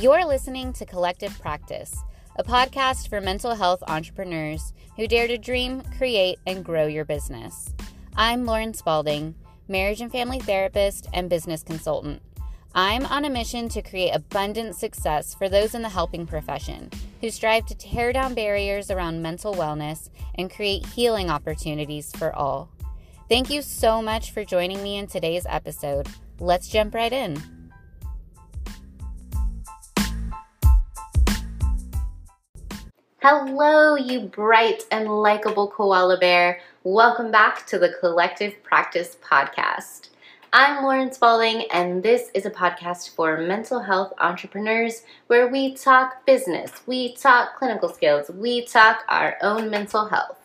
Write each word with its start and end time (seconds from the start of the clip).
You're 0.00 0.26
listening 0.26 0.72
to 0.72 0.84
Collective 0.84 1.38
Practice, 1.38 2.02
a 2.34 2.42
podcast 2.42 3.08
for 3.08 3.20
mental 3.20 3.54
health 3.54 3.80
entrepreneurs 3.86 4.72
who 4.96 5.06
dare 5.06 5.28
to 5.28 5.38
dream, 5.38 5.82
create, 5.96 6.40
and 6.48 6.64
grow 6.64 6.86
your 6.88 7.04
business. 7.04 7.72
I'm 8.16 8.44
Lauren 8.44 8.74
Spalding, 8.74 9.36
marriage 9.68 10.00
and 10.00 10.10
family 10.10 10.40
therapist 10.40 11.06
and 11.12 11.30
business 11.30 11.62
consultant. 11.62 12.20
I'm 12.74 13.06
on 13.06 13.24
a 13.24 13.30
mission 13.30 13.68
to 13.68 13.82
create 13.82 14.10
abundant 14.10 14.74
success 14.74 15.32
for 15.32 15.48
those 15.48 15.76
in 15.76 15.82
the 15.82 15.88
helping 15.88 16.26
profession 16.26 16.90
who 17.20 17.30
strive 17.30 17.64
to 17.66 17.76
tear 17.76 18.12
down 18.12 18.34
barriers 18.34 18.90
around 18.90 19.22
mental 19.22 19.54
wellness 19.54 20.10
and 20.34 20.50
create 20.50 20.84
healing 20.86 21.30
opportunities 21.30 22.10
for 22.16 22.34
all. 22.34 22.68
Thank 23.28 23.48
you 23.48 23.62
so 23.62 24.02
much 24.02 24.32
for 24.32 24.44
joining 24.44 24.82
me 24.82 24.96
in 24.96 25.06
today's 25.06 25.46
episode. 25.48 26.08
Let's 26.40 26.66
jump 26.66 26.96
right 26.96 27.12
in. 27.12 27.40
Hello, 33.26 33.96
you 33.96 34.20
bright 34.20 34.82
and 34.90 35.08
likable 35.08 35.68
koala 35.68 36.18
bear. 36.18 36.60
Welcome 36.82 37.30
back 37.30 37.66
to 37.68 37.78
the 37.78 37.94
Collective 37.98 38.62
Practice 38.62 39.16
Podcast. 39.24 40.10
I'm 40.52 40.84
Lauren 40.84 41.10
Spalding, 41.10 41.64
and 41.72 42.02
this 42.02 42.30
is 42.34 42.44
a 42.44 42.50
podcast 42.50 43.14
for 43.14 43.38
mental 43.38 43.80
health 43.80 44.12
entrepreneurs 44.18 45.04
where 45.28 45.48
we 45.48 45.74
talk 45.74 46.26
business, 46.26 46.70
we 46.86 47.14
talk 47.14 47.56
clinical 47.56 47.88
skills, 47.88 48.28
we 48.28 48.66
talk 48.66 49.04
our 49.08 49.38
own 49.40 49.70
mental 49.70 50.04
health. 50.04 50.36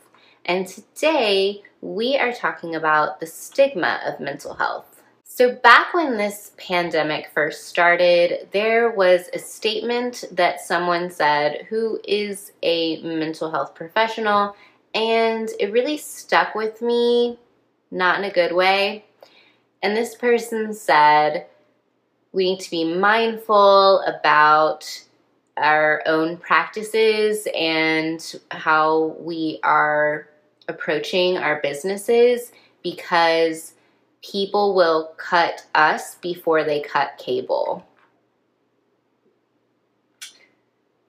And 0.45 0.65
today 0.65 1.63
we 1.81 2.15
are 2.15 2.31
talking 2.31 2.75
about 2.75 3.19
the 3.19 3.27
stigma 3.27 3.99
of 4.05 4.21
mental 4.21 4.53
health. 4.53 4.88
So, 5.39 5.55
back 5.55 5.93
when 5.93 6.17
this 6.17 6.51
pandemic 6.57 7.29
first 7.33 7.69
started, 7.69 8.49
there 8.51 8.91
was 8.91 9.29
a 9.33 9.39
statement 9.39 10.25
that 10.33 10.59
someone 10.59 11.09
said 11.09 11.65
who 11.69 12.01
is 12.03 12.51
a 12.61 13.01
mental 13.03 13.49
health 13.49 13.73
professional, 13.73 14.57
and 14.93 15.47
it 15.57 15.71
really 15.71 15.95
stuck 15.95 16.55
with 16.55 16.81
me, 16.81 17.39
not 17.89 18.19
in 18.19 18.25
a 18.25 18.33
good 18.33 18.51
way. 18.51 19.05
And 19.81 19.95
this 19.95 20.13
person 20.13 20.73
said, 20.73 21.45
we 22.33 22.43
need 22.43 22.59
to 22.59 22.69
be 22.69 22.93
mindful 22.93 24.01
about 24.01 25.05
our 25.55 26.03
own 26.05 26.35
practices 26.35 27.47
and 27.55 28.41
how 28.51 29.15
we 29.21 29.61
are 29.63 30.27
approaching 30.67 31.37
our 31.37 31.61
businesses 31.61 32.51
because 32.83 33.75
people 34.23 34.75
will 34.75 35.13
cut 35.17 35.65
us 35.75 36.15
before 36.15 36.63
they 36.63 36.81
cut 36.81 37.17
cable. 37.17 37.85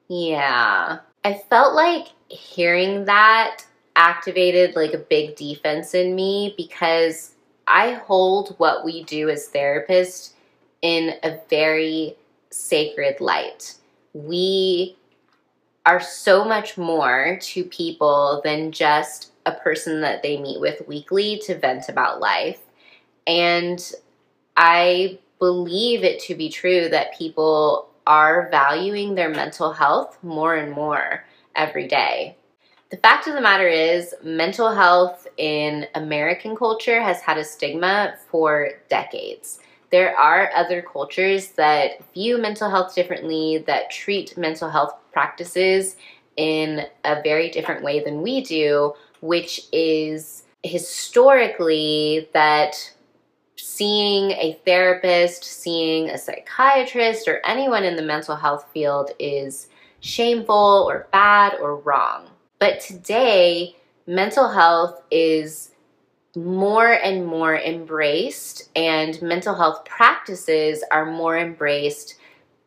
Yeah. 0.08 0.98
I 1.25 1.34
felt 1.48 1.75
like 1.75 2.08
hearing 2.28 3.05
that 3.05 3.64
activated 3.97 4.77
like 4.77 4.94
a 4.94 4.98
big 4.98 5.36
defense 5.36 5.94
in 5.94 6.14
me 6.14 6.55
because 6.56 7.34
I 7.67 7.92
hold 7.92 8.55
what 8.58 8.84
we 8.84 9.05
do 9.05 9.28
as 9.28 9.48
therapists 9.48 10.33
in 10.83 11.14
a 11.22 11.39
very 11.48 12.17
sacred 12.50 13.20
light. 13.20 13.74
We 14.14 14.97
are 15.86 16.00
so 16.00 16.45
much 16.45 16.77
more 16.77 17.39
to 17.41 17.64
people 17.64 18.41
than 18.45 18.72
just 18.72 19.33
a 19.47 19.52
person 19.52 20.00
that 20.00 20.22
they 20.22 20.36
meet 20.41 20.61
with 20.61 20.86
weekly 20.86 21.41
to 21.45 21.58
vent 21.58 21.89
about 21.89 22.20
life. 22.20 22.61
And 23.31 23.81
I 24.56 25.20
believe 25.39 26.03
it 26.03 26.19
to 26.23 26.34
be 26.34 26.48
true 26.48 26.89
that 26.89 27.17
people 27.17 27.89
are 28.05 28.48
valuing 28.51 29.14
their 29.14 29.29
mental 29.29 29.73
health 29.73 30.18
more 30.24 30.57
and 30.57 30.73
more 30.73 31.24
every 31.55 31.86
day. 31.86 32.36
The 32.90 32.96
fact 32.96 33.29
of 33.29 33.35
the 33.35 33.40
matter 33.40 33.69
is, 33.69 34.17
mental 34.24 34.74
health 34.74 35.29
in 35.36 35.86
American 35.95 36.57
culture 36.57 37.01
has 37.01 37.20
had 37.20 37.39
a 37.39 37.45
stigma 37.45 38.17
for 38.33 38.70
decades. 38.89 39.61
There 39.92 40.17
are 40.19 40.51
other 40.57 40.83
cultures 40.83 41.52
that 41.52 42.02
view 42.13 42.36
mental 42.36 42.69
health 42.69 42.96
differently, 42.96 43.63
that 43.69 43.92
treat 43.92 44.36
mental 44.36 44.69
health 44.69 44.95
practices 45.13 45.95
in 46.36 46.86
a 47.05 47.23
very 47.23 47.48
different 47.48 47.85
way 47.85 48.02
than 48.02 48.23
we 48.23 48.40
do, 48.40 48.95
which 49.20 49.69
is 49.73 50.42
historically 50.64 52.29
that 52.35 52.92
seeing 53.80 54.33
a 54.33 54.61
therapist, 54.67 55.42
seeing 55.42 56.11
a 56.11 56.18
psychiatrist, 56.18 57.27
or 57.27 57.41
anyone 57.46 57.83
in 57.83 57.96
the 57.96 58.02
mental 58.02 58.36
health 58.36 58.67
field 58.74 59.11
is 59.18 59.68
shameful 60.01 60.86
or 60.86 61.08
bad 61.13 61.55
or 61.63 61.77
wrong. 61.77 62.29
But 62.58 62.80
today, 62.80 63.74
mental 64.07 64.51
health 64.51 65.01
is 65.11 65.70
more 66.36 66.92
and 66.92 67.24
more 67.24 67.57
embraced, 67.57 68.69
and 68.77 69.20
mental 69.23 69.55
health 69.55 69.86
practices 69.86 70.85
are 70.90 71.11
more 71.11 71.39
embraced 71.39 72.17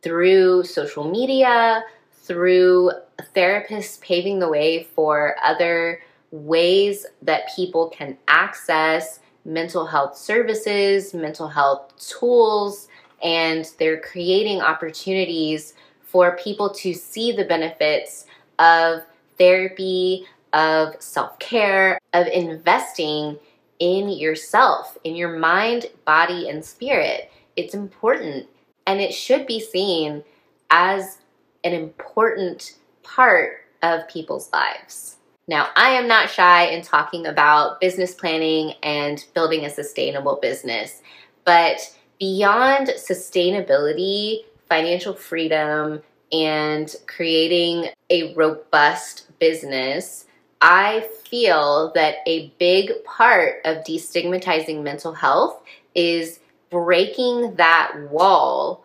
through 0.02 0.64
social 0.64 1.08
media, 1.08 1.84
through 2.24 2.90
therapists 3.36 4.02
paving 4.02 4.40
the 4.40 4.50
way 4.50 4.88
for 4.96 5.36
other 5.44 6.02
ways 6.32 7.06
that 7.22 7.56
people 7.56 7.90
can 7.90 8.18
access 8.28 9.20
mental 9.46 9.86
health 9.86 10.18
services, 10.18 11.14
mental 11.14 11.48
health 11.48 11.94
tools, 11.98 12.88
and 13.24 13.72
they're 13.80 14.00
creating 14.00 14.62
opportunities 14.62 15.74
for 16.02 16.38
people 16.38 16.70
to 16.70 16.94
see 16.94 17.32
the 17.32 17.46
benefits 17.46 18.26
of 18.60 19.02
therapy, 19.38 20.26
of 20.54 20.96
self 21.00 21.40
care, 21.40 22.00
of 22.14 22.28
investing 22.28 23.38
in 23.80 24.10
yourself, 24.10 24.98
in 25.04 25.16
your 25.16 25.38
mind, 25.38 25.88
body, 26.06 26.48
and 26.50 26.64
spirit. 26.64 27.32
It's 27.56 27.74
important 27.74 28.48
and 28.86 29.00
it 29.00 29.14
should 29.14 29.48
be 29.48 29.60
seen 29.60 30.24
as 30.70 31.20
an 31.64 31.74
important 31.74 32.76
part 33.04 33.66
of 33.82 34.08
people's 34.08 34.52
lives. 34.52 35.18
Now, 35.48 35.70
I 35.76 35.92
am 35.92 36.08
not 36.08 36.30
shy 36.30 36.68
in 36.68 36.84
talking 36.84 37.26
about 37.26 37.82
business 37.82 38.14
planning 38.14 38.76
and 38.82 39.24
building 39.34 39.66
a 39.66 39.70
sustainable 39.70 40.40
business, 40.42 41.02
but 41.44 41.94
beyond 42.18 42.88
sustainability, 42.90 44.46
financial 44.70 45.14
freedom, 45.14 46.02
and 46.32 46.96
creating 47.08 47.90
a 48.10 48.34
robust 48.36 49.38
business, 49.40 50.26
I 50.62 51.10
feel 51.26 51.92
that 51.94 52.18
a 52.26 52.54
big 52.58 53.04
part 53.04 53.58
of 53.66 53.84
destigmatizing 53.84 54.82
mental 54.82 55.14
health 55.14 55.62
is 55.94 56.40
breaking 56.70 57.56
that 57.56 57.94
wall 58.10 58.83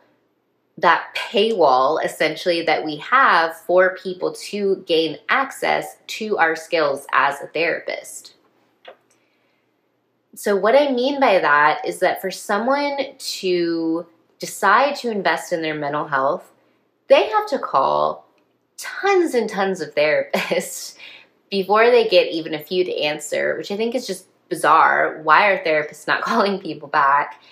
that 0.79 1.13
paywall 1.17 2.03
essentially 2.05 2.63
that 2.63 2.85
we 2.85 2.97
have 2.97 3.57
for 3.57 3.97
people 3.97 4.33
to 4.33 4.85
gain 4.87 5.19
access 5.29 5.97
to 6.07 6.39
our 6.39 6.55
skills 6.55 7.05
as 7.13 7.41
a 7.41 7.49
therapist. 7.49 8.35
So, 10.37 10.55
what 10.55 10.77
I 10.77 10.93
mean 10.93 11.19
by 11.19 11.41
that 11.41 11.85
is 11.85 11.99
that 11.99 12.21
for 12.21 12.31
someone 12.31 12.97
to 13.19 14.07
decide 14.39 14.95
to 14.97 15.11
invest 15.11 15.53
in 15.53 15.63
their 15.63 15.75
mental 15.75 16.07
health, 16.07 16.53
they 17.09 17.29
have 17.29 17.49
to 17.49 17.59
call 17.59 18.29
tons 18.77 19.35
and 19.35 19.51
tons 19.51 19.81
of 19.81 19.95
therapists 19.97 20.97
before 21.51 21.91
they 21.91 22.07
get 22.07 22.31
even 22.31 22.55
a 22.55 22.63
few 22.63 22.85
to 22.85 23.01
answer, 23.01 23.57
which 23.57 23.73
I 23.73 23.77
think 23.77 23.97
is 23.97 24.07
just 24.07 24.29
bizarre. 24.49 25.21
Why 25.25 25.49
are 25.49 25.65
therapists 25.65 26.07
not 26.07 26.23
calling 26.23 26.61
people 26.61 26.89
back? 26.89 27.43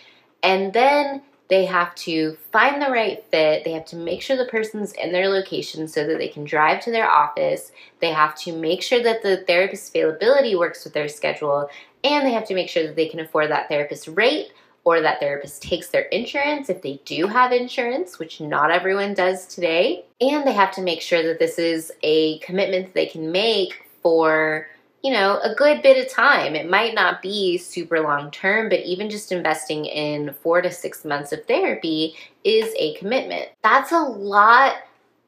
And 0.45 0.73
then 0.73 1.23
they 1.49 1.65
have 1.65 1.95
to 1.95 2.37
find 2.51 2.83
the 2.83 2.91
right 2.91 3.25
fit. 3.31 3.65
They 3.65 3.73
have 3.73 3.85
to 3.87 3.97
make 3.97 4.21
sure 4.21 4.37
the 4.37 4.47
person's 4.47 4.93
in 4.93 5.13
their 5.13 5.29
location 5.29 5.87
so 5.87 6.07
that 6.07 6.19
they 6.19 6.29
can 6.29 6.45
drive 6.45 6.83
to 6.83 6.91
their 6.91 7.09
office. 7.09 7.71
They 8.01 8.11
have 8.11 8.35
to 8.41 8.53
make 8.53 8.83
sure 8.83 9.03
that 9.03 9.23
the 9.23 9.39
therapist's 9.47 9.91
availability 9.91 10.57
works 10.57 10.85
with 10.85 10.93
their 10.93 11.09
schedule. 11.09 11.69
And 12.03 12.27
they 12.27 12.33
have 12.33 12.47
to 12.49 12.55
make 12.55 12.69
sure 12.69 12.85
that 12.87 12.97
they 12.97 13.09
can 13.09 13.21
afford 13.21 13.51
that 13.51 13.69
therapist's 13.69 14.09
rate 14.09 14.53
or 14.85 15.01
that 15.01 15.21
therapist 15.21 15.63
takes 15.63 15.89
their 15.89 16.03
insurance 16.03 16.69
if 16.69 16.83
they 16.83 17.01
do 17.05 17.27
have 17.27 17.53
insurance, 17.53 18.19
which 18.19 18.41
not 18.41 18.71
everyone 18.71 19.15
does 19.15 19.47
today. 19.47 20.05
And 20.21 20.47
they 20.47 20.53
have 20.53 20.73
to 20.73 20.83
make 20.83 21.01
sure 21.01 21.23
that 21.25 21.39
this 21.39 21.59
is 21.59 21.93
a 22.03 22.39
commitment 22.39 22.87
that 22.87 22.95
they 22.95 23.07
can 23.07 23.33
make 23.33 23.85
for 24.03 24.69
you 25.06 25.12
know, 25.12 25.38
a 25.44 25.55
good 25.55 25.82
bit 25.82 26.05
of 26.05 26.12
time. 26.12 26.56
It 26.56 26.69
might 26.69 26.93
not 26.93 27.23
be 27.23 27.58
super 27.58 28.00
long 28.00 28.32
term, 28.32 28.69
but 28.69 28.81
even 28.81 29.08
just 29.08 29.31
investing 29.31 29.85
in 29.85 30.35
four 30.43 30.61
to 30.61 30.73
six 30.73 31.05
months 31.05 31.31
of 31.31 31.47
therapy 31.47 32.17
is 32.43 32.75
a 32.76 32.94
commitment. 32.94 33.50
That's 33.62 33.93
a 33.93 34.00
lot 34.00 34.75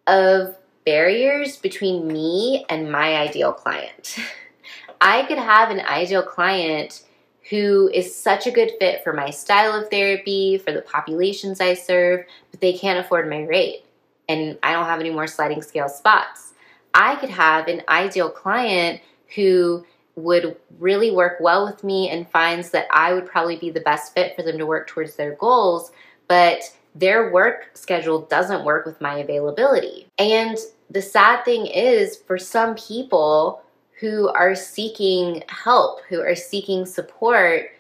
of 0.08 0.56
barriers 0.84 1.58
between 1.58 2.08
me 2.08 2.66
and 2.69 2.90
my 2.90 3.19
ideal 3.19 3.52
client. 3.52 4.16
I 5.00 5.22
could 5.26 5.38
have 5.38 5.70
an 5.70 5.78
ideal 5.82 6.24
client 6.24 7.04
who 7.48 7.88
is 7.94 8.12
such 8.12 8.48
a 8.48 8.50
good 8.50 8.72
fit 8.81 9.04
for 9.04 9.12
my 9.12 9.31
style 9.31 9.81
of 9.81 9.90
therapy, 9.90 10.58
for 10.58 10.72
the 10.72 10.82
populations 10.82 11.60
I 11.60 11.74
serve, 11.74 12.26
but 12.50 12.60
they 12.60 12.72
can't 12.72 12.98
afford 12.98 13.31
my 13.31 13.44
rate. 13.44 13.84
and 14.28 14.58
I 14.64 14.72
don't 14.72 14.86
have 14.86 14.98
any 14.98 15.10
more 15.10 15.28
sliding 15.28 15.62
scale 15.62 15.88
spots. 15.88 16.52
I 16.94 17.14
could 17.14 17.31
have 17.31 17.69
an 17.69 17.82
ideal 17.88 18.28
client 18.28 19.02
who 19.34 19.84
would 20.16 20.56
really 20.78 21.10
work 21.10 21.38
well 21.40 21.64
with 21.64 21.84
me 21.84 22.10
and 22.10 22.28
finds 22.28 22.70
that 22.70 22.86
I 22.92 23.12
would 23.12 23.26
probably 23.26 23.56
be 23.56 23.70
the 23.70 23.80
best 23.80 24.14
fit 24.14 24.34
for 24.34 24.42
them 24.42 24.58
to 24.58 24.66
work 24.66 24.88
towards 24.88 25.14
their 25.14 25.34
goals, 25.36 25.92
but 26.26 26.62
their 26.94 27.30
work 27.30 27.70
schedule 27.75 28.22
doesn't 28.22 28.64
work 28.64 28.84
with 28.84 29.00
my 29.00 29.19
availability. 29.19 30.08
And 30.19 30.56
the 30.90 31.02
sad 31.02 31.44
thing 31.44 31.66
is, 31.66 32.16
for 32.16 32.38
some 32.38 32.75
people 32.75 33.62
who 34.00 34.28
are 34.28 34.54
seeking 34.54 35.44
help, 35.48 36.00
who 36.08 36.20
are 36.20 36.34
seeking 36.34 36.86
support, 36.86 37.70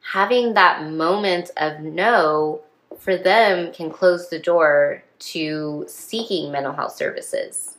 having 0.00 0.54
that 0.54 0.90
moment 0.90 1.50
of 1.56 1.80
no 1.80 2.62
for 2.98 3.16
them 3.16 3.72
can 3.72 3.90
close 3.90 4.28
the 4.28 4.38
door 4.38 5.02
to 5.18 5.84
seeking 5.88 6.50
mental 6.50 6.72
health 6.72 6.94
services. 6.94 7.75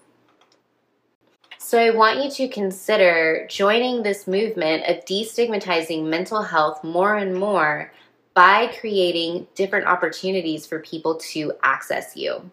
So, 1.68 1.78
I 1.78 1.90
want 1.90 2.24
you 2.24 2.32
to 2.32 2.48
consider 2.48 3.46
joining 3.50 4.02
this 4.02 4.26
movement 4.26 4.86
of 4.88 5.04
destigmatizing 5.04 6.06
mental 6.06 6.42
health 6.42 6.82
more 6.82 7.18
and 7.18 7.36
more 7.36 7.92
by 8.34 8.68
creating 8.80 9.48
different 9.54 9.86
opportunities 9.86 10.66
for 10.66 10.80
people 10.80 11.16
to 11.34 11.52
access 11.64 12.16
you. 12.16 12.50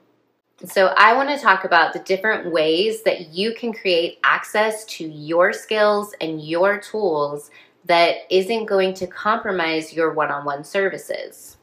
So, 0.65 0.87
I 0.97 1.13
want 1.13 1.29
to 1.29 1.39
talk 1.39 1.63
about 1.63 1.93
the 1.93 2.01
different 2.01 2.51
ways 2.51 3.05
that 3.05 3.29
you 3.29 3.55
can 3.55 3.73
create 3.73 4.19
access 4.25 4.85
to 4.87 5.05
your 5.05 5.53
skills 5.53 6.13
and 6.21 6.43
your 6.43 6.81
tools 6.81 7.53
that 7.85 8.17
isn't 8.31 8.67
going 8.67 8.95
to 8.95 9.07
compromise 9.07 9.93
your 9.93 10.13
one 10.13 10.33
on 10.33 10.45
one 10.45 10.65
services. 10.65 11.54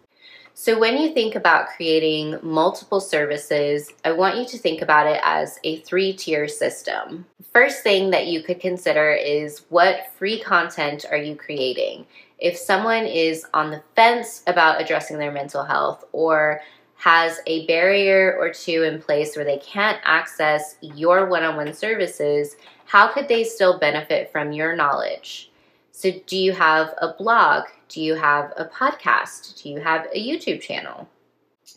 So, 0.53 0.77
when 0.77 0.97
you 0.97 1.13
think 1.13 1.35
about 1.35 1.69
creating 1.69 2.37
multiple 2.41 2.99
services, 2.99 3.91
I 4.03 4.11
want 4.11 4.37
you 4.37 4.45
to 4.45 4.57
think 4.57 4.81
about 4.81 5.07
it 5.07 5.19
as 5.23 5.59
a 5.63 5.79
three 5.81 6.13
tier 6.13 6.47
system. 6.47 7.25
First 7.53 7.83
thing 7.83 8.11
that 8.11 8.27
you 8.27 8.43
could 8.43 8.59
consider 8.59 9.11
is 9.11 9.65
what 9.69 10.11
free 10.17 10.39
content 10.39 11.05
are 11.09 11.17
you 11.17 11.35
creating? 11.35 12.05
If 12.37 12.57
someone 12.57 13.05
is 13.05 13.45
on 13.53 13.71
the 13.71 13.81
fence 13.95 14.43
about 14.45 14.81
addressing 14.81 15.17
their 15.17 15.31
mental 15.31 15.63
health 15.63 16.03
or 16.11 16.61
has 16.95 17.39
a 17.47 17.65
barrier 17.65 18.35
or 18.37 18.51
two 18.51 18.83
in 18.83 19.01
place 19.01 19.35
where 19.35 19.45
they 19.45 19.57
can't 19.57 19.99
access 20.03 20.75
your 20.81 21.25
one 21.27 21.43
on 21.43 21.55
one 21.55 21.73
services, 21.73 22.57
how 22.85 23.07
could 23.07 23.27
they 23.27 23.43
still 23.43 23.79
benefit 23.79 24.31
from 24.31 24.51
your 24.51 24.75
knowledge? 24.75 25.49
So, 25.91 26.11
do 26.25 26.37
you 26.37 26.51
have 26.51 26.93
a 26.97 27.13
blog? 27.13 27.65
Do 27.91 28.01
you 28.01 28.15
have 28.15 28.53
a 28.55 28.63
podcast? 28.63 29.61
Do 29.61 29.69
you 29.69 29.81
have 29.81 30.07
a 30.13 30.17
YouTube 30.17 30.61
channel? 30.61 31.09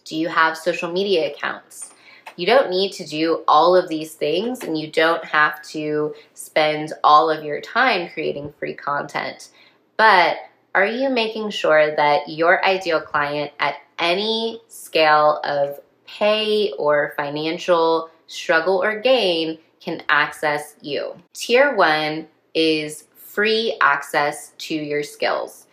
Do 0.04 0.16
you 0.16 0.28
have 0.28 0.56
social 0.56 0.92
media 0.92 1.32
accounts? 1.32 1.90
You 2.36 2.46
don't 2.46 2.70
need 2.70 2.92
to 2.92 3.04
do 3.04 3.42
all 3.48 3.74
of 3.74 3.88
these 3.88 4.14
things 4.14 4.62
and 4.62 4.78
you 4.78 4.92
don't 4.92 5.24
have 5.24 5.60
to 5.70 6.14
spend 6.34 6.92
all 7.02 7.28
of 7.28 7.42
your 7.42 7.60
time 7.60 8.10
creating 8.10 8.54
free 8.60 8.74
content. 8.74 9.48
But 9.96 10.36
are 10.72 10.86
you 10.86 11.10
making 11.10 11.50
sure 11.50 11.96
that 11.96 12.28
your 12.28 12.64
ideal 12.64 13.00
client 13.00 13.50
at 13.58 13.78
any 13.98 14.60
scale 14.68 15.40
of 15.42 15.80
pay 16.06 16.70
or 16.78 17.14
financial 17.16 18.08
struggle 18.28 18.80
or 18.80 19.00
gain 19.00 19.58
can 19.80 20.00
access 20.08 20.76
you? 20.80 21.16
Tier 21.32 21.74
one 21.74 22.28
is 22.54 23.08
free 23.16 23.76
access 23.80 24.52
to 24.58 24.76
your 24.76 25.02
skills. 25.02 25.63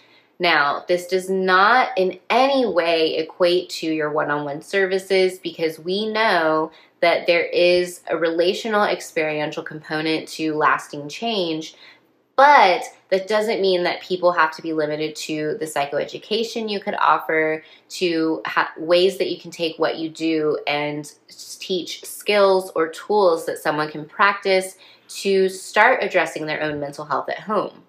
Now, 0.41 0.85
this 0.87 1.05
does 1.05 1.29
not 1.29 1.89
in 1.95 2.17
any 2.31 2.65
way 2.65 3.17
equate 3.17 3.69
to 3.69 3.85
your 3.85 4.09
one 4.09 4.31
on 4.31 4.43
one 4.43 4.63
services 4.63 5.37
because 5.37 5.77
we 5.77 6.11
know 6.11 6.71
that 6.99 7.27
there 7.27 7.45
is 7.45 8.01
a 8.09 8.17
relational 8.17 8.81
experiential 8.81 9.61
component 9.61 10.27
to 10.29 10.55
lasting 10.55 11.09
change. 11.09 11.75
But 12.35 12.85
that 13.11 13.27
doesn't 13.27 13.61
mean 13.61 13.83
that 13.83 14.01
people 14.01 14.31
have 14.31 14.49
to 14.55 14.63
be 14.63 14.73
limited 14.73 15.15
to 15.17 15.57
the 15.59 15.65
psychoeducation 15.65 16.71
you 16.71 16.79
could 16.79 16.95
offer, 16.95 17.63
to 17.89 18.41
ha- 18.47 18.73
ways 18.77 19.19
that 19.19 19.29
you 19.29 19.39
can 19.39 19.51
take 19.51 19.77
what 19.77 19.99
you 19.99 20.09
do 20.09 20.57
and 20.65 21.13
teach 21.59 22.03
skills 22.03 22.71
or 22.73 22.87
tools 22.87 23.45
that 23.45 23.59
someone 23.59 23.91
can 23.91 24.05
practice 24.05 24.75
to 25.07 25.49
start 25.49 26.01
addressing 26.01 26.47
their 26.47 26.63
own 26.63 26.79
mental 26.79 27.05
health 27.05 27.29
at 27.29 27.41
home. 27.41 27.83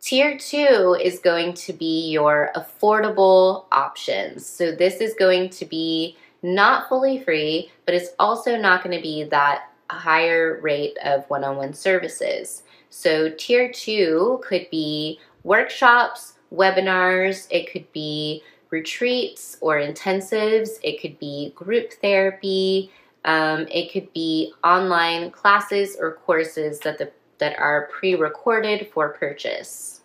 Tier 0.00 0.38
two 0.38 0.96
is 1.00 1.18
going 1.18 1.52
to 1.54 1.74
be 1.74 2.10
your 2.10 2.50
affordable 2.56 3.66
options. 3.70 4.46
So 4.46 4.72
this 4.72 4.94
is 4.96 5.14
going 5.14 5.50
to 5.50 5.66
be 5.66 6.16
not 6.42 6.88
fully 6.88 7.22
free, 7.22 7.70
but 7.84 7.94
it's 7.94 8.10
also 8.18 8.56
not 8.56 8.82
going 8.82 8.96
to 8.96 9.02
be 9.02 9.24
that 9.24 9.64
higher 9.90 10.58
rate 10.62 10.96
of 11.04 11.28
one 11.28 11.44
on 11.44 11.56
one 11.56 11.74
services. 11.74 12.62
So 12.88 13.30
tier 13.30 13.70
two 13.70 14.40
could 14.42 14.68
be 14.70 15.20
workshops, 15.44 16.34
webinars, 16.52 17.46
it 17.50 17.70
could 17.70 17.90
be 17.92 18.42
retreats 18.70 19.58
or 19.60 19.76
intensives, 19.76 20.78
it 20.82 21.00
could 21.00 21.18
be 21.18 21.52
group 21.54 21.92
therapy, 22.00 22.90
um, 23.26 23.66
it 23.70 23.92
could 23.92 24.10
be 24.14 24.52
online 24.64 25.30
classes 25.30 25.96
or 26.00 26.14
courses 26.14 26.80
that 26.80 26.96
the 26.96 27.10
that 27.40 27.58
are 27.58 27.88
pre-recorded 27.98 28.88
for 28.92 29.10
purchase. 29.10 30.00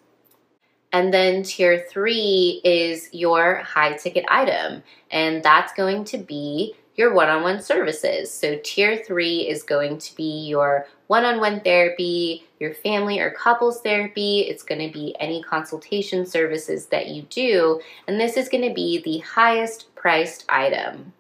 And 0.92 1.14
then 1.14 1.44
tier 1.44 1.86
three 1.90 2.62
is 2.64 3.10
your 3.12 3.56
high 3.58 3.98
ticket 3.98 4.26
item, 4.30 4.82
and 5.12 5.44
that's 5.44 5.74
going 5.74 6.06
to 6.06 6.18
be 6.18 6.74
your 6.96 7.14
one 7.14 7.28
on 7.28 7.44
one 7.44 7.62
services. 7.62 8.34
So, 8.34 8.58
tier 8.64 9.04
three 9.06 9.42
is 9.42 9.62
going 9.62 9.98
to 9.98 10.16
be 10.16 10.48
your 10.48 10.88
one 11.08 11.26
on 11.26 11.42
one 11.42 11.60
therapy, 11.60 12.46
your 12.62 12.74
family 12.74 13.20
or 13.20 13.32
couples 13.32 13.82
therapy. 13.82 14.46
It's 14.48 14.64
going 14.64 14.88
to 14.88 14.94
be 14.94 15.14
any 15.20 15.44
consultation 15.44 16.26
services 16.26 16.86
that 16.88 17.10
you 17.10 17.24
do, 17.24 17.82
and 18.08 18.18
this 18.18 18.38
is 18.38 18.48
going 18.48 18.68
to 18.68 18.74
be 18.74 19.02
the 19.02 19.18
highest 19.18 19.94
priced 19.96 20.46
item 20.48 21.12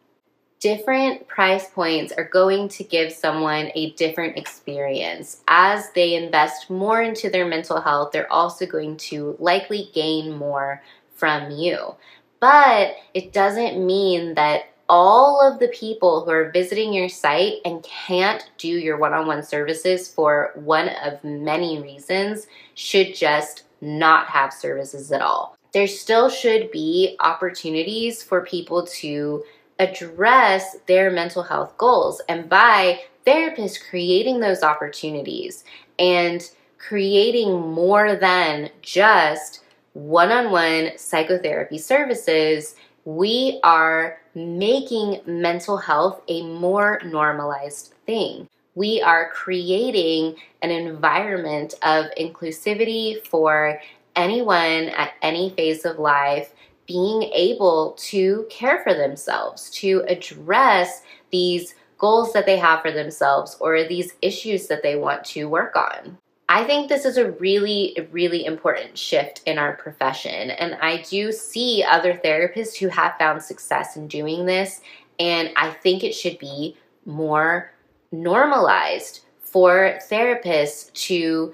different 0.65 1.27
price 1.27 1.67
points 1.69 2.11
are 2.11 2.27
going 2.27 2.67
to 2.67 2.83
give 2.83 3.13
someone 3.13 3.69
a 3.75 3.91
different 3.91 4.35
experience. 4.35 5.43
As 5.47 5.91
they 5.91 6.15
invest 6.15 6.71
more 6.71 7.03
into 7.03 7.29
their 7.29 7.45
mental 7.45 7.79
health, 7.79 8.11
they're 8.11 8.33
also 8.33 8.65
going 8.65 8.97
to 8.97 9.35
likely 9.37 9.91
gain 9.93 10.35
more 10.35 10.81
from 11.13 11.51
you. 11.51 11.93
But 12.39 12.95
it 13.13 13.31
doesn't 13.31 13.85
mean 13.85 14.33
that 14.33 14.63
all 14.89 15.39
of 15.39 15.59
the 15.59 15.67
people 15.67 16.25
who 16.25 16.31
are 16.31 16.49
visiting 16.49 16.93
your 16.93 17.09
site 17.09 17.57
and 17.63 17.83
can't 17.83 18.49
do 18.57 18.67
your 18.67 18.97
one 18.97 19.13
on 19.13 19.27
one 19.27 19.43
services 19.43 20.11
for 20.11 20.51
one 20.55 20.89
of 20.89 21.23
many 21.23 21.79
reasons 21.79 22.47
should 22.73 23.13
just 23.13 23.65
not 23.81 24.25
have 24.29 24.51
services 24.51 25.11
at 25.11 25.21
all. 25.21 25.55
There 25.73 25.85
still 25.85 26.27
should 26.27 26.71
be 26.71 27.17
opportunities 27.19 28.23
for 28.23 28.41
people 28.41 28.87
to 29.01 29.43
address 29.79 30.77
their 30.87 31.11
mental 31.11 31.43
health 31.43 31.77
goals. 31.77 32.21
And 32.29 32.49
by 32.49 33.01
therapists 33.25 33.79
creating 33.89 34.39
those 34.39 34.63
opportunities 34.63 35.63
and 35.99 36.49
creating 36.77 37.51
more 37.71 38.15
than 38.15 38.69
just 38.81 39.61
one 39.93 40.31
on 40.31 40.51
one 40.51 40.91
psychotherapy 40.97 41.77
services, 41.77 42.75
we 43.05 43.59
are 43.63 44.19
making 44.33 45.21
mental 45.25 45.77
health 45.77 46.21
a 46.27 46.43
more 46.43 47.01
normalized 47.05 47.93
thing. 48.05 48.47
We 48.75 49.01
are 49.01 49.31
creating 49.31 50.35
an 50.61 50.69
environment 50.69 51.75
of 51.81 52.07
inclusivity 52.19 53.25
for 53.25 53.79
anyone 54.15 54.89
at 54.89 55.13
any 55.21 55.51
phase 55.51 55.85
of 55.85 55.97
life 55.97 56.51
being 56.87 57.23
able 57.23 57.93
to 57.97 58.45
care 58.49 58.81
for 58.83 58.93
themselves, 58.93 59.69
to 59.71 60.03
address 60.07 61.01
these 61.31 61.75
goals 61.97 62.33
that 62.33 62.45
they 62.45 62.57
have 62.57 62.81
for 62.81 62.91
themselves 62.91 63.57
or 63.59 63.83
these 63.83 64.13
issues 64.21 64.67
that 64.67 64.83
they 64.83 64.95
want 64.95 65.23
to 65.23 65.45
work 65.45 65.75
on. 65.75 66.17
I 66.47 66.63
think 66.63 66.89
this 66.89 67.05
is 67.05 67.17
a 67.17 67.31
really, 67.31 67.97
really 68.11 68.45
important 68.45 68.97
shift 68.97 69.41
in 69.45 69.57
our 69.57 69.75
profession. 69.77 70.51
And 70.51 70.75
I 70.75 71.01
do 71.01 71.31
see 71.31 71.83
other 71.83 72.13
therapists 72.13 72.77
who 72.77 72.87
have 72.89 73.17
found 73.17 73.41
success 73.41 73.95
in 73.95 74.07
doing 74.07 74.45
this. 74.45 74.81
And 75.19 75.49
I 75.55 75.71
think 75.71 76.03
it 76.03 76.13
should 76.13 76.37
be 76.37 76.77
more 77.05 77.71
normalized 78.11 79.21
for 79.39 79.97
therapists 80.09 80.93
to 80.93 81.53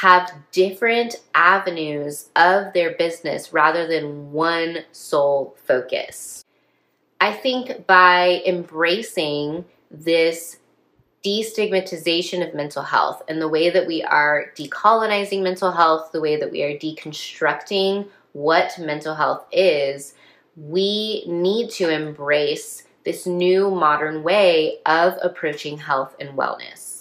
have 0.00 0.32
different 0.52 1.16
avenues 1.34 2.30
of 2.36 2.72
their 2.72 2.92
business 2.94 3.52
rather 3.52 3.84
than 3.88 4.30
one 4.30 4.78
sole 4.92 5.56
focus. 5.64 6.44
I 7.20 7.32
think 7.32 7.84
by 7.88 8.40
embracing 8.46 9.64
this 9.90 10.58
destigmatization 11.24 12.46
of 12.46 12.54
mental 12.54 12.84
health 12.84 13.22
and 13.28 13.42
the 13.42 13.48
way 13.48 13.70
that 13.70 13.88
we 13.88 14.04
are 14.04 14.52
decolonizing 14.56 15.42
mental 15.42 15.72
health, 15.72 16.12
the 16.12 16.20
way 16.20 16.36
that 16.36 16.52
we 16.52 16.62
are 16.62 16.78
deconstructing 16.78 18.06
what 18.34 18.78
mental 18.78 19.16
health 19.16 19.46
is, 19.50 20.14
we 20.56 21.24
need 21.26 21.70
to 21.70 21.88
embrace 21.88 22.84
this 23.04 23.26
new 23.26 23.68
modern 23.68 24.22
way 24.22 24.78
of 24.86 25.14
approaching 25.22 25.76
health 25.76 26.14
and 26.20 26.38
wellness. 26.38 26.97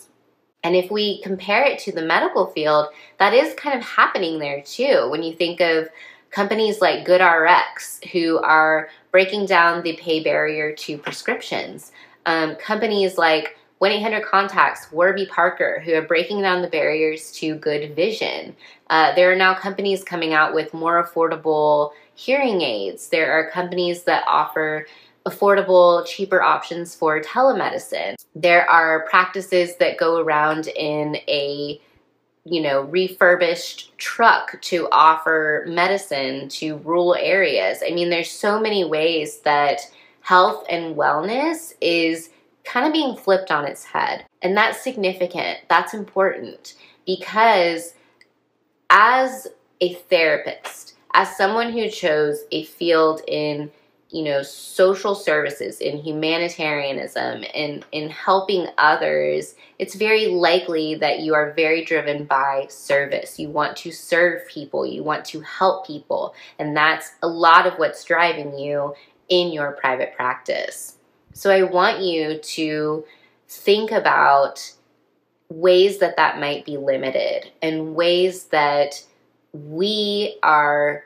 And 0.63 0.75
if 0.75 0.91
we 0.91 1.21
compare 1.21 1.63
it 1.63 1.79
to 1.79 1.91
the 1.91 2.01
medical 2.01 2.47
field, 2.47 2.87
that 3.19 3.33
is 3.33 3.53
kind 3.55 3.77
of 3.77 3.85
happening 3.85 4.39
there 4.39 4.61
too. 4.61 5.07
When 5.09 5.23
you 5.23 5.33
think 5.33 5.61
of 5.61 5.89
companies 6.31 6.81
like 6.81 7.07
GoodRx, 7.07 8.05
who 8.11 8.39
are 8.39 8.89
breaking 9.11 9.45
down 9.45 9.83
the 9.83 9.95
pay 9.97 10.23
barrier 10.23 10.73
to 10.73 10.97
prescriptions, 10.97 11.91
um, 12.25 12.55
companies 12.55 13.17
like 13.17 13.57
1 13.79 13.91
800 13.91 14.25
Contacts, 14.25 14.91
Warby 14.91 15.27
Parker, 15.27 15.81
who 15.85 15.93
are 15.93 16.01
breaking 16.01 16.41
down 16.41 16.61
the 16.61 16.67
barriers 16.67 17.31
to 17.33 17.55
good 17.55 17.95
vision. 17.95 18.55
Uh, 18.89 19.13
there 19.13 19.31
are 19.31 19.35
now 19.35 19.53
companies 19.53 20.03
coming 20.03 20.33
out 20.33 20.53
with 20.53 20.73
more 20.73 21.03
affordable 21.03 21.91
hearing 22.15 22.61
aids. 22.61 23.09
There 23.09 23.31
are 23.31 23.51
companies 23.51 24.03
that 24.03 24.23
offer 24.27 24.87
affordable, 25.27 26.05
cheaper 26.05 26.41
options 26.41 26.95
for 26.95 27.21
telemedicine. 27.21 28.15
There 28.35 28.69
are 28.69 29.05
practices 29.09 29.75
that 29.77 29.97
go 29.97 30.19
around 30.19 30.67
in 30.67 31.17
a 31.27 31.81
you 32.49 32.61
know, 32.61 32.81
refurbished 32.83 33.97
truck 33.97 34.61
to 34.61 34.87
offer 34.91 35.65
medicine 35.67 36.47
to 36.47 36.77
rural 36.77 37.13
areas. 37.15 37.79
I 37.85 37.91
mean, 37.93 38.09
there's 38.09 38.31
so 38.31 38.57
many 38.59 38.85
ways 38.85 39.39
that 39.39 39.81
health 40.21 40.65
and 40.69 40.95
wellness 40.95 41.73
is 41.81 42.29
kind 42.63 42.85
of 42.85 42.93
being 42.93 43.15
flipped 43.17 43.51
on 43.51 43.65
its 43.65 43.83
head. 43.83 44.25
And 44.41 44.55
that's 44.55 44.81
significant. 44.81 45.59
That's 45.69 45.93
important 45.93 46.75
because 47.05 47.93
as 48.89 49.47
a 49.81 49.95
therapist, 49.95 50.95
as 51.13 51.35
someone 51.35 51.71
who 51.71 51.89
chose 51.89 52.43
a 52.51 52.63
field 52.63 53.21
in 53.27 53.71
you 54.09 54.23
know 54.23 54.41
social 54.41 55.15
services 55.15 55.79
in 55.81 55.97
humanitarianism 55.97 57.43
and 57.53 57.85
in 57.91 58.09
helping 58.09 58.67
others 58.77 59.55
it's 59.79 59.95
very 59.95 60.27
likely 60.27 60.95
that 60.95 61.19
you 61.19 61.35
are 61.35 61.53
very 61.53 61.85
driven 61.85 62.25
by 62.25 62.65
service. 62.69 63.39
You 63.39 63.49
want 63.49 63.77
to 63.77 63.91
serve 63.91 64.47
people. 64.47 64.85
You 64.85 65.03
want 65.03 65.25
to 65.25 65.41
help 65.41 65.85
people. 65.85 66.33
And 66.57 66.75
that's 66.75 67.11
a 67.21 67.27
lot 67.27 67.67
of 67.67 67.73
what's 67.73 68.03
driving 68.03 68.57
you 68.57 68.95
in 69.29 69.51
your 69.51 69.73
private 69.73 70.15
practice. 70.15 70.95
So 71.33 71.51
I 71.51 71.63
want 71.63 72.01
you 72.01 72.39
to 72.39 73.05
think 73.47 73.91
about 73.91 74.73
ways 75.49 75.99
that 75.99 76.17
that 76.17 76.39
might 76.39 76.65
be 76.65 76.77
limited 76.77 77.51
and 77.61 77.95
ways 77.95 78.45
that 78.45 79.03
we 79.53 80.39
are 80.41 81.03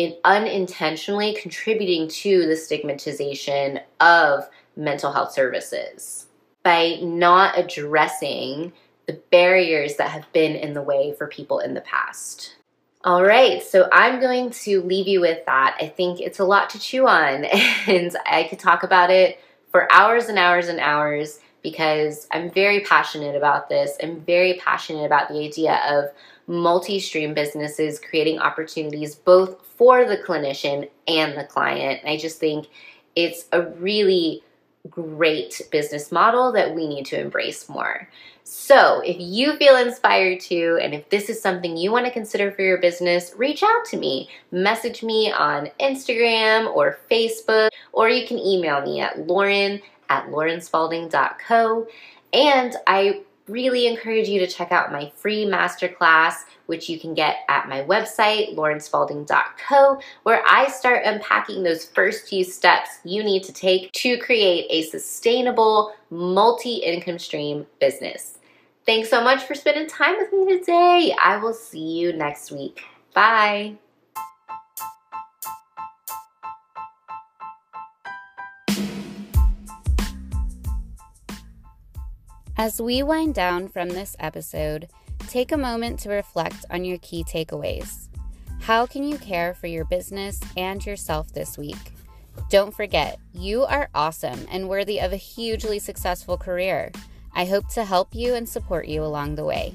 in 0.00 0.16
unintentionally 0.24 1.34
contributing 1.34 2.08
to 2.08 2.46
the 2.46 2.56
stigmatization 2.56 3.78
of 4.00 4.48
mental 4.74 5.12
health 5.12 5.30
services 5.30 6.26
by 6.62 6.96
not 7.02 7.58
addressing 7.58 8.72
the 9.06 9.20
barriers 9.30 9.96
that 9.96 10.08
have 10.08 10.24
been 10.32 10.56
in 10.56 10.72
the 10.72 10.80
way 10.80 11.14
for 11.18 11.26
people 11.26 11.58
in 11.58 11.74
the 11.74 11.82
past. 11.82 12.56
All 13.04 13.22
right, 13.22 13.62
so 13.62 13.90
I'm 13.92 14.20
going 14.20 14.48
to 14.50 14.80
leave 14.80 15.06
you 15.06 15.20
with 15.20 15.44
that. 15.44 15.76
I 15.78 15.88
think 15.88 16.18
it's 16.18 16.38
a 16.38 16.44
lot 16.46 16.70
to 16.70 16.78
chew 16.78 17.06
on, 17.06 17.44
and 17.86 18.16
I 18.24 18.44
could 18.44 18.58
talk 18.58 18.82
about 18.82 19.10
it 19.10 19.38
for 19.70 19.86
hours 19.92 20.30
and 20.30 20.38
hours 20.38 20.68
and 20.68 20.80
hours 20.80 21.40
because 21.62 22.26
I'm 22.32 22.50
very 22.50 22.80
passionate 22.80 23.36
about 23.36 23.68
this. 23.68 23.98
I'm 24.02 24.22
very 24.22 24.54
passionate 24.54 25.04
about 25.04 25.28
the 25.28 25.44
idea 25.44 25.78
of 25.86 26.06
multi 26.50 26.98
stream 26.98 27.32
businesses 27.32 28.00
creating 28.00 28.40
opportunities 28.40 29.14
both 29.14 29.64
for 29.64 30.04
the 30.04 30.18
clinician 30.18 30.90
and 31.06 31.38
the 31.38 31.44
client. 31.44 32.00
I 32.04 32.16
just 32.16 32.38
think 32.38 32.66
it's 33.14 33.46
a 33.52 33.62
really 33.62 34.42
great 34.88 35.60
business 35.70 36.10
model 36.10 36.52
that 36.52 36.74
we 36.74 36.88
need 36.88 37.06
to 37.06 37.20
embrace 37.20 37.68
more. 37.68 38.08
So, 38.42 39.00
if 39.06 39.16
you 39.18 39.56
feel 39.56 39.76
inspired 39.76 40.40
to, 40.40 40.78
and 40.82 40.92
if 40.92 41.08
this 41.08 41.28
is 41.28 41.40
something 41.40 41.76
you 41.76 41.92
want 41.92 42.06
to 42.06 42.12
consider 42.12 42.50
for 42.50 42.62
your 42.62 42.78
business, 42.78 43.32
reach 43.36 43.62
out 43.62 43.84
to 43.86 43.96
me. 43.96 44.28
Message 44.50 45.04
me 45.04 45.30
on 45.30 45.70
Instagram 45.78 46.74
or 46.74 46.98
Facebook, 47.08 47.68
or 47.92 48.08
you 48.08 48.26
can 48.26 48.38
email 48.38 48.80
me 48.80 49.00
at 49.00 49.26
lauren 49.26 49.80
at 50.08 50.26
laurenspalding.co. 50.26 51.86
And 52.32 52.76
I 52.88 53.20
really 53.50 53.86
encourage 53.86 54.28
you 54.28 54.38
to 54.40 54.46
check 54.46 54.72
out 54.72 54.92
my 54.92 55.10
free 55.16 55.44
masterclass, 55.44 56.34
which 56.66 56.88
you 56.88 56.98
can 56.98 57.14
get 57.14 57.38
at 57.48 57.68
my 57.68 57.82
website, 57.82 58.54
laurenspalding.co, 58.54 60.00
where 60.22 60.42
I 60.46 60.68
start 60.68 61.04
unpacking 61.04 61.62
those 61.62 61.84
first 61.84 62.28
few 62.28 62.44
steps 62.44 62.90
you 63.04 63.22
need 63.22 63.42
to 63.44 63.52
take 63.52 63.92
to 63.92 64.18
create 64.18 64.66
a 64.70 64.88
sustainable 64.88 65.92
multi 66.10 66.76
income 66.76 67.18
stream 67.18 67.66
business. 67.80 68.38
Thanks 68.86 69.10
so 69.10 69.22
much 69.22 69.44
for 69.44 69.54
spending 69.54 69.86
time 69.86 70.16
with 70.16 70.32
me 70.32 70.58
today. 70.58 71.14
I 71.20 71.36
will 71.36 71.54
see 71.54 71.98
you 71.98 72.12
next 72.12 72.50
week. 72.50 72.80
Bye. 73.14 73.76
As 82.62 82.78
we 82.78 83.02
wind 83.02 83.32
down 83.32 83.68
from 83.68 83.88
this 83.88 84.14
episode, 84.20 84.90
take 85.28 85.50
a 85.50 85.56
moment 85.56 85.98
to 86.00 86.10
reflect 86.10 86.66
on 86.70 86.84
your 86.84 86.98
key 86.98 87.24
takeaways. 87.24 88.08
How 88.60 88.84
can 88.84 89.02
you 89.02 89.16
care 89.16 89.54
for 89.54 89.66
your 89.66 89.86
business 89.86 90.38
and 90.58 90.84
yourself 90.84 91.32
this 91.32 91.56
week? 91.56 91.94
Don't 92.50 92.74
forget, 92.74 93.18
you 93.32 93.62
are 93.62 93.88
awesome 93.94 94.46
and 94.50 94.68
worthy 94.68 95.00
of 95.00 95.14
a 95.14 95.16
hugely 95.16 95.78
successful 95.78 96.36
career. 96.36 96.92
I 97.34 97.46
hope 97.46 97.66
to 97.68 97.86
help 97.86 98.14
you 98.14 98.34
and 98.34 98.46
support 98.46 98.86
you 98.86 99.02
along 99.02 99.36
the 99.36 99.46
way. 99.46 99.74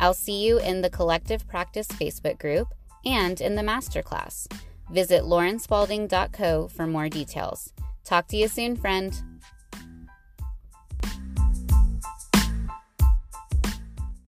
I'll 0.00 0.12
see 0.12 0.44
you 0.44 0.58
in 0.58 0.82
the 0.82 0.90
Collective 0.90 1.46
Practice 1.46 1.86
Facebook 1.86 2.40
group 2.40 2.74
and 3.06 3.40
in 3.40 3.54
the 3.54 3.62
masterclass. 3.62 4.52
Visit 4.90 5.22
laurenspalding.co 5.22 6.66
for 6.66 6.86
more 6.88 7.08
details. 7.08 7.72
Talk 8.02 8.26
to 8.26 8.36
you 8.36 8.48
soon, 8.48 8.74
friend. 8.74 9.22